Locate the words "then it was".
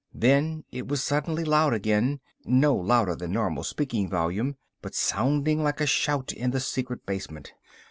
0.15-1.03